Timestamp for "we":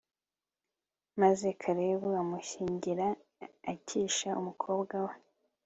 5.05-5.15